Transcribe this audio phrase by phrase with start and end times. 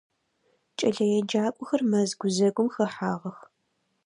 [0.77, 3.37] КӀэлэеджакӀохэр мэз гузэгум хэхьагъэх.